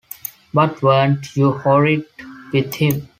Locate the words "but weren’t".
0.51-1.35